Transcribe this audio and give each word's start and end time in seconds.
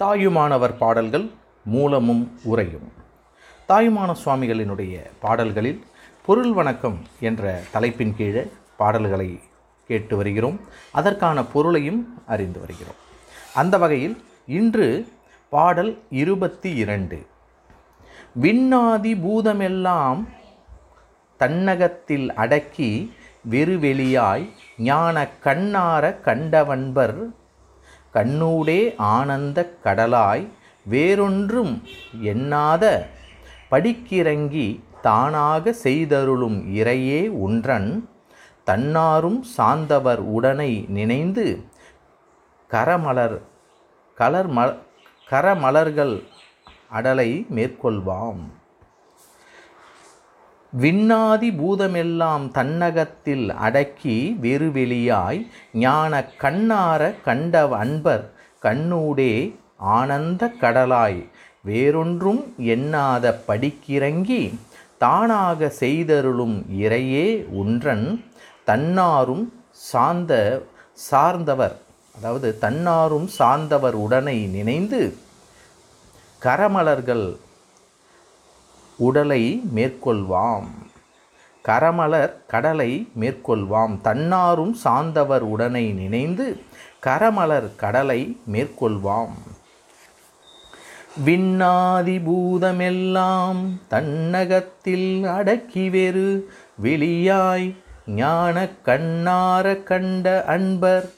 தாயுமானவர் 0.00 0.76
பாடல்கள் 0.76 1.30
மூலமும் 1.64 2.40
உரையும் 2.44 2.92
தாயுமான 3.68 4.14
சுவாமிகளினுடைய 4.24 5.00
பாடல்களில் 5.20 5.84
பொருள் 6.26 6.52
வணக்கம் 6.52 6.98
என்ற 7.20 7.60
தலைப்பின் 7.70 8.16
கீழே 8.16 8.50
பாடல்களை 8.76 9.40
கேட்டு 9.86 10.16
வருகிறோம். 10.16 10.60
அதற்கான 10.90 11.44
பொருளையும் 11.44 12.22
அறிந்து 12.26 12.60
வருகிறோம். 12.60 12.94
அந்த 13.54 13.78
வகையில் 13.78 14.24
இன்று 14.46 15.08
பாடல் 15.48 16.02
இருபத்தி 16.10 16.74
இரண்டு. 16.74 17.26
விண்ணாதி 18.40 19.14
பூதமெல்லாம் 19.14 20.24
தன்னகத்தில் 21.36 22.34
அடக்கி 22.34 23.14
வெறுவெளியாய் 23.50 24.48
ஞான 24.78 25.28
கண்ணார 25.44 26.20
கண்டவன்பர் 26.20 27.38
கண்ணூடே 28.14 28.94
ஆனந்தக் 28.96 29.78
கடலாய் 29.84 30.48
வேறொன்றும் 30.90 31.82
எண்ணாத 32.22 33.06
படிக்கிறங்கி 33.70 34.80
தானாக 35.02 35.74
செய்தருளும் 35.84 36.58
இறையே 36.74 37.28
உன்றன் 37.28 38.08
தன்னாரும் 38.66 39.40
சார்ந்தவர் 39.40 40.18
உடனை 40.18 40.84
நினைந்து 40.88 41.64
கரமலர் 42.70 43.40
கலர் 44.14 44.50
ம 44.50 44.76
கரமலர்கள் 45.30 46.22
அடலை 46.92 47.46
மேற்கொள்வாம். 47.54 48.42
விண்ணாதி 50.72 51.48
பூதமெல்லாம் 51.50 52.44
தன்னகத்தில் 52.52 53.46
அடக்கி 53.66 54.36
வெறுவெளியாய் 54.42 55.40
ஞான 55.74 56.20
கண்ணார 56.42 57.00
கண்ட 57.24 57.54
அன்பர் 57.78 58.24
கண்ணூடே 58.62 59.34
ஆனந்த 59.94 60.52
கடலாய். 60.60 61.20
வேறொன்றும் 61.64 62.42
எண்ணாத 62.74 63.34
படிக்கிறங்கி 63.48 64.42
தானாக 64.98 65.72
செய்தருளும் 65.80 66.56
இறையே 66.84 67.26
ஒன்றன் 67.62 68.06
தன்னாரும் 68.66 69.44
சார்ந்த 69.90 70.32
சார்ந்தவர். 71.10 71.76
அதாவது 72.14 72.48
தன்னாரும் 72.60 73.28
சார்ந்தவர் 73.38 73.94
உடனை 73.94 74.38
நினைந்து 74.56 75.02
கரமலர்கள் 76.42 77.26
உடலை 79.00 79.62
மேற்கொள்வாம். 79.74 80.68
கரமலர் 81.68 82.32
கடலை 82.46 83.08
மேற்கொள்வாம். 83.20 83.98
தன்னாரும் 84.04 84.72
சார்ந்தவர் 84.72 85.42
உடனை 85.42 85.92
நினைந்து 85.92 86.60
கரமலர் 87.06 87.76
கடலை 87.76 88.36
மேற்கொள்வாம். 88.52 89.36
விண்ணாதிபூதமெல்லாம் 91.26 93.60
தன்னகத்தில் 93.88 95.24
அடக்கி 95.24 95.90
வெறு 95.90 96.52
வெளியாய் 96.82 97.74
ஞான 98.06 98.68
கண்ணார 98.84 99.82
கண்ட 99.82 100.44
அன்பர். 100.44 101.10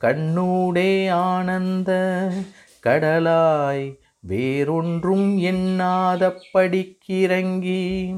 கண்ணூடே 0.00 1.10
ஆனந்த 1.10 1.90
கடலாய் 2.82 3.98
வேறொன்றும் 4.20 5.38
எண்ணாத 5.38 6.32
படிக்கிறங்கி 6.54 8.16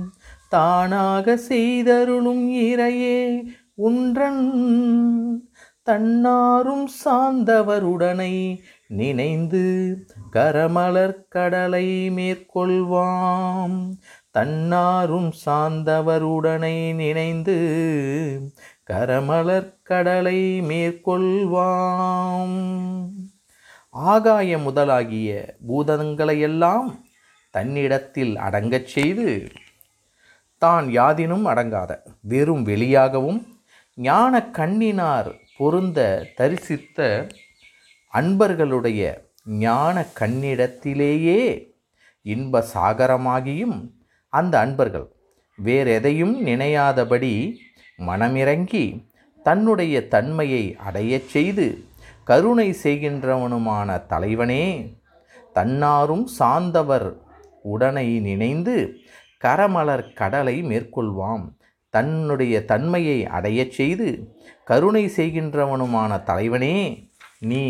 தானாக 0.48 1.38
செய்தருளும் 1.48 2.48
இறையே 2.48 3.42
உன்றன். 3.74 5.48
தன்னாரும் 5.90 6.88
சார்ந்தவருடனை 7.04 8.58
நினைந்து 8.86 9.96
கரமலர் 10.32 11.28
கடலை 11.28 12.10
மேற்கொள்வாம். 12.10 13.92
தன்னாரும் 14.38 15.32
சார்ந்தவருடனை 15.46 16.94
நினைந்து 16.94 17.58
கரமலர் 18.90 19.72
கடலை 19.82 20.60
மேற்கொள்வாம். 20.60 22.58
ஆகாய 23.94 24.58
முதலாகிய 24.58 25.30
பூதங்களையெல்லாம் 25.68 26.88
தன்னிடத்தில் 27.54 28.36
அடங்கச் 28.36 28.86
செய்து 28.86 29.48
தான் 30.58 30.86
யாதினும் 30.88 31.46
அடங்காத 31.46 32.02
வெறும் 32.20 32.66
வெளியாகவும் 32.66 33.40
ஞான 33.98 34.42
கண்ணினார் 34.50 35.30
பொருந்த 35.56 36.00
தரிசித்த 36.36 36.98
அன்பர்களுடைய 38.12 39.02
ஞான 39.44 40.06
கண்ணிடத்திலேயே 40.20 41.40
இன்ப 42.26 42.64
சாகரமாகியும் 42.74 43.76
அந்த 44.32 44.58
அன்பர்கள். 44.58 45.08
வேறெதையும் 45.58 46.34
நினையாதபடி 46.40 47.32
மனமிறங்கி 47.98 48.84
தன்னுடைய 49.42 50.08
தன்மையை 50.08 50.76
அடையச் 50.86 51.28
செய்து 51.28 51.66
கருணை 52.30 52.76
செய்கின்றவனுமான 52.82 54.06
தலைவனே 54.06 54.64
தன்னாரும் 55.54 56.24
சார்ந்தவர் 56.38 57.06
உடனை 57.62 58.20
நினைந்து 58.20 58.74
கரமலர் 59.44 60.04
கடலை 60.20 60.62
மேற்கொள்வாம். 60.62 61.46
தன்னுடைய 61.94 62.64
தன்மையை 62.64 63.26
அடையச் 63.26 63.74
செய்து 63.78 64.08
கருணை 64.64 65.04
செய்கின்றவனுமான 65.16 66.20
தலைவனே 66.22 66.76
நீ 67.38 67.64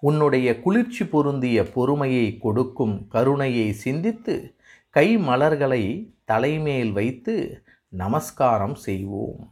உன்னுடைய 0.00 0.48
குளிர்ச்சி 0.60 1.06
பொருந்திய 1.06 1.58
பொறுமையை 1.76 2.38
கொடுக்கும் 2.38 2.96
கருணையை 3.08 3.68
சிந்தித்து 3.72 4.36
கை 4.90 5.08
மலர்களை 5.18 5.84
தலைமேல் 6.24 6.92
வைத்து 6.92 7.36
நமஸ்காரம் 7.88 8.78
செய்வோம். 8.86 9.42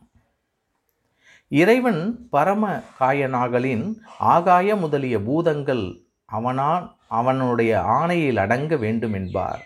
இறைவன் 1.53 2.29
பரம 2.31 2.83
காயனாகலின் 3.01 3.95
ஆகாய 4.19 4.77
முதலிய 4.77 5.21
பூதங்கள் 5.21 6.03
அவனால் 6.25 6.97
அவனுடைய 7.09 7.81
ஆணையில் 7.81 8.37
அடங்க 8.37 8.77
வேண்டும் 8.77 9.13
என்பார் 9.13 9.63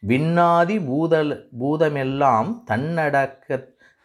விண்ணாதி 0.00 0.84
பூதல் 0.86 1.50
பூதமெல்லாம் 1.60 2.62
தன்னடக்க 2.66 3.58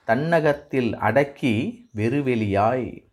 தன்னகத்தில் 0.08 0.98
அடக்கி 0.98 1.54
வெறுவெளியாய். 1.96 3.06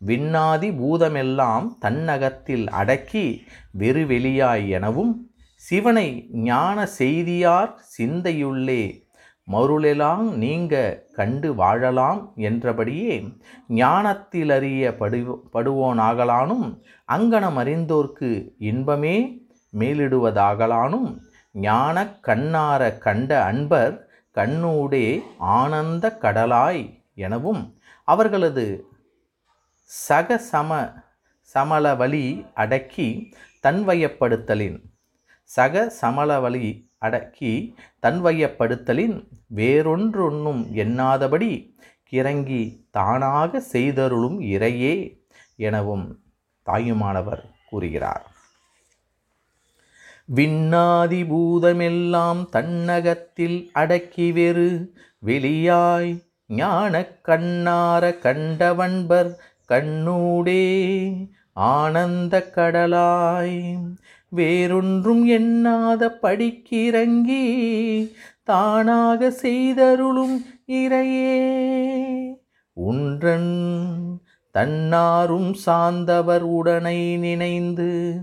விண்ணாதி 0.00 0.70
பூதமெல்லாம் 0.70 1.66
தன்னகத்தில் 1.78 2.68
அடக்கி 2.68 3.44
வெறுவெளியாய் 3.78 4.68
எனவும் 4.68 5.30
சிவனை 5.56 6.28
ஞான 6.30 6.86
செய்தியார் 6.86 7.78
சிந்தையுள்ளே 7.98 8.82
மருளெலாம் 9.52 10.26
நீங்க 10.36 10.74
கண்டு 11.12 11.48
வாழலாம் 11.54 12.20
என்றபடியே 12.42 13.14
ஞானத்திலறிய 13.76 14.92
படு 14.96 15.20
படுவோனாகலானும் 15.54 16.66
அங்கனம் 17.08 17.58
அறிந்தோர்க்கு 17.58 18.30
இன்பமே 18.68 19.16
மேலிடுவதாகலானும் 19.72 21.10
ஞான 21.54 21.96
கண்ணார 22.26 22.82
கண்ட 22.98 23.30
அன்பர் 23.44 23.94
கண்ணூடே 24.36 25.06
ஆனந்த 25.54 26.04
கடலாய் 26.22 26.82
எனவும் 27.18 27.62
அவர்களது 28.08 28.66
சக 29.90 30.38
சம 30.44 30.70
சமளவழி 31.54 32.26
அடக்கி 32.54 33.08
தன்வயப்படுத்தலின் 33.64 34.78
சக 35.50 35.84
சமளவழி 36.00 36.68
அடக்கி 37.02 37.52
தன்வயப்படுத்தலின் 38.06 39.16
வேறொன்றொன்னும் 39.56 40.62
எண்ணாதபடி 40.82 41.52
கிறங்கி 42.12 42.62
தானாக 42.90 43.60
செய்தருளும் 43.72 44.38
இறையே 44.54 44.94
எனவும் 45.58 46.06
தாயுமானவர் 46.66 47.42
கூறுகிறார். 47.70 48.24
விண்ணாதி 50.28 51.22
பூதமெல்லாம் 51.30 52.42
தன்னகத்தில் 52.50 53.58
அடக்கி 53.72 54.28
வெறு 54.32 54.68
வெளியாய் 55.26 56.12
ஞான 56.50 57.02
கண்ணார 57.28 58.04
கண்டவன்பர் 58.24 59.30
கண்ணூடே 59.68 60.64
ஆனந்த 61.70 62.34
கடலாய் 62.56 63.58
வேறொன்றும் 64.34 65.28
எண்ணாத 65.28 66.18
படிக்கிறங்கி 66.22 67.44
தானாக 68.42 69.32
செய்தருளும் 69.42 70.44
இறையே. 70.66 71.42
உன்றன் 72.72 73.52
தன்னாரும் 74.58 75.52
சார்ந்தவர் 75.52 76.42
உடனை 76.42 77.16
நினைந்து 77.16 78.20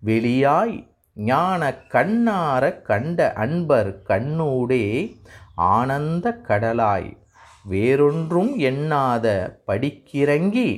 வெளியாய் 0.07 0.77
ஞான 1.17 1.63
கண்ணார 1.89 2.83
கண்ட 2.83 3.19
அன்பர் 3.37 3.91
கண்ணூடே 4.09 4.85
ஆனந்த 5.71 6.27
கடலாய் 6.49 7.11
வேறொன்றும் 7.65 8.53
எண்ணாத 8.63 9.27
படிக்கிறங்கி 9.67 10.71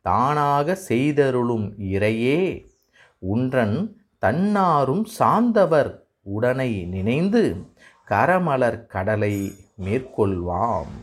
தானாக 0.00 0.76
செய்தருளும் 0.88 1.68
இறையே 1.90 2.42
உன்றன் 3.18 3.76
தன்னாரும் 4.26 5.04
சார்ந்தவர் 5.18 5.90
உடனை 6.22 6.70
நினைந்து 6.86 7.42
கரமலர் 8.08 8.86
கடலை 8.86 9.54
மேற்கொள்வாம். 9.84 10.94